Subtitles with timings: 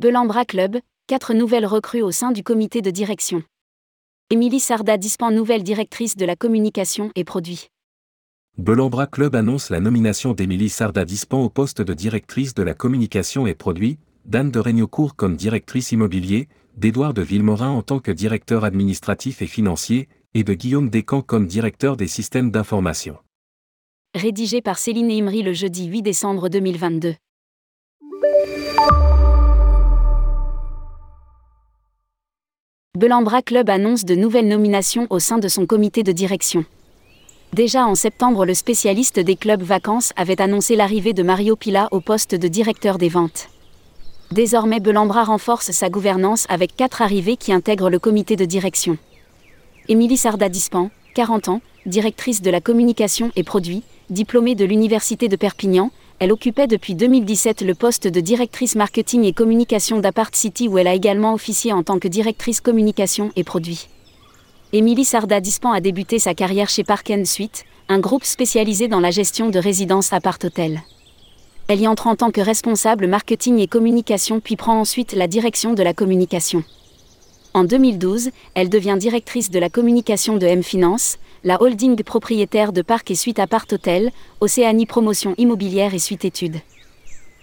[0.00, 3.42] Belambra Club, quatre nouvelles recrues au sein du comité de direction.
[4.30, 7.68] Émilie Sarda Dispan, nouvelle directrice de la communication et produits.
[8.56, 13.46] Belambra Club annonce la nomination d'Émilie Sarda Dispan au poste de directrice de la communication
[13.46, 16.48] et produits, d'Anne de Régnaucourt comme directrice immobilier,
[16.78, 21.46] d'Édouard de Villemorin en tant que directeur administratif et financier, et de Guillaume Descamps comme
[21.46, 23.18] directeur des systèmes d'information.
[24.14, 27.16] Rédigé par Céline Imri le jeudi 8 décembre 2022.
[33.00, 36.66] Belambra Club annonce de nouvelles nominations au sein de son comité de direction.
[37.54, 42.02] Déjà en septembre, le spécialiste des clubs vacances avait annoncé l'arrivée de Mario Pila au
[42.02, 43.48] poste de directeur des ventes.
[44.32, 48.98] Désormais, Belambra renforce sa gouvernance avec quatre arrivées qui intègrent le comité de direction.
[49.88, 55.90] Émilie Sarda-Dispan, 40 ans, directrice de la communication et produits, diplômée de l'Université de Perpignan,
[56.20, 60.86] elle occupait depuis 2017 le poste de directrice marketing et communication d'Apart City où elle
[60.86, 63.88] a également officié en tant que directrice communication et produits.
[64.74, 69.10] Émilie Sarda Dispan a débuté sa carrière chez Park Suite, un groupe spécialisé dans la
[69.10, 70.82] gestion de résidences appart-hôtel.
[71.68, 75.72] Elle y entre en tant que responsable marketing et communication puis prend ensuite la direction
[75.72, 76.64] de la communication.
[77.54, 82.82] En 2012, elle devient directrice de la communication de M Finance, la holding propriétaire de
[82.82, 84.10] Parc et Suite Apart Hotel,
[84.40, 86.60] Océanie Promotion Immobilière et Suite Études.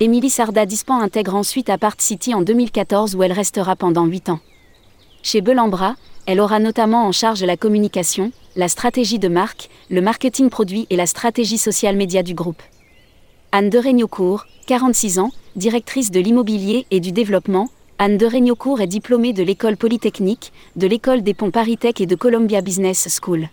[0.00, 4.40] Émilie Sarda Dispan intègre ensuite Apart City en 2014 où elle restera pendant 8 ans.
[5.22, 5.94] Chez Belambra,
[6.26, 10.96] elle aura notamment en charge la communication, la stratégie de marque, le marketing produit et
[10.96, 12.62] la stratégie sociale média du groupe.
[13.52, 18.88] Anne de Régnaucourt, 46 ans, directrice de l'immobilier et du développement, Anne de Régnaucourt est
[18.88, 23.48] diplômée de l'école polytechnique, de l'école des ponts Paritech et de Columbia Business School.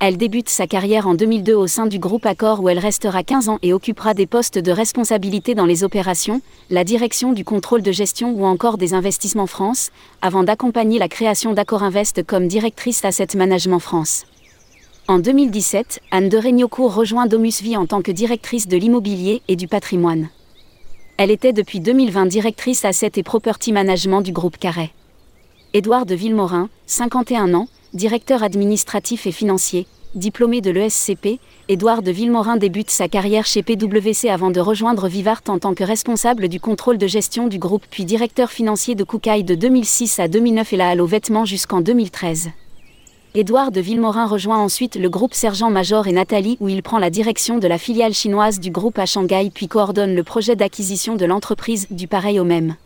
[0.00, 3.48] Elle débute sa carrière en 2002 au sein du groupe Accor où elle restera 15
[3.48, 7.90] ans et occupera des postes de responsabilité dans les opérations, la direction du contrôle de
[7.90, 9.90] gestion ou encore des investissements France,
[10.22, 14.26] avant d'accompagner la création d'Accor Invest comme directrice Asset Management France.
[15.08, 19.56] En 2017, Anne de Régnaucourt rejoint Domus Vie en tant que directrice de l'immobilier et
[19.56, 20.28] du patrimoine.
[21.16, 24.90] Elle était depuis 2020 directrice Asset et Property Management du groupe Carret.
[25.74, 32.56] Édouard de Villemorin, 51 ans, directeur administratif et financier, diplômé de l'ESCP, Édouard de Villemorin
[32.56, 36.98] débute sa carrière chez PwC avant de rejoindre Vivart en tant que responsable du contrôle
[36.98, 40.90] de gestion du groupe puis directeur financier de Koukaï de 2006 à 2009 et la
[40.90, 42.50] Halle aux vêtements jusqu'en 2013.
[43.34, 47.58] Édouard de Villemorin rejoint ensuite le groupe Sergent-Major et Nathalie où il prend la direction
[47.58, 51.86] de la filiale chinoise du groupe à Shanghai puis coordonne le projet d'acquisition de l'entreprise
[51.90, 52.76] du pareil au même.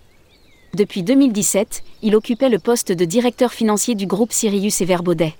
[0.74, 5.34] Depuis 2017, il occupait le poste de directeur financier du groupe Sirius et Verbaudet.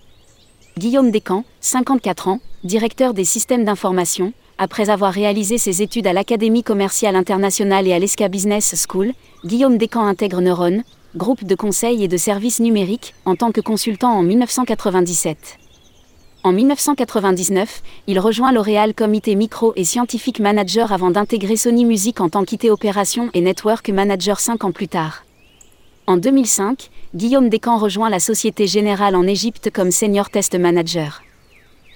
[0.76, 6.62] Guillaume Descamps, 54 ans, directeur des systèmes d'information, après avoir réalisé ses études à l'Académie
[6.62, 9.12] commerciale internationale et à l'ESCA Business School,
[9.46, 10.82] Guillaume Descamps intègre Neuron,
[11.16, 15.58] groupe de conseil et de services numériques, en tant que consultant en 1997.
[16.44, 22.20] En 1999, il rejoint L'Oréal comme IT Micro et Scientific Manager avant d'intégrer Sony Music
[22.20, 25.24] en tant qu'IT Opération et Network Manager 5 ans plus tard.
[26.08, 31.22] En 2005, Guillaume Descamps rejoint la Société Générale en Égypte comme Senior Test Manager.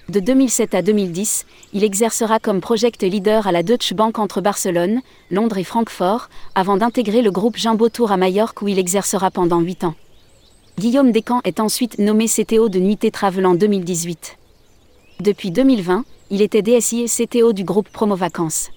[0.07, 5.01] De 2007 à 2010, il exercera comme project leader à la Deutsche Bank entre Barcelone,
[5.29, 9.59] Londres et Francfort, avant d'intégrer le groupe Jumbo Tour à Majorque où il exercera pendant
[9.59, 9.95] 8 ans.
[10.79, 14.37] Guillaume Descamps est ensuite nommé CTO de Nuitée Travel en 2018.
[15.21, 18.69] Depuis 2020, il était DSI et CTO du groupe Promo Vacances.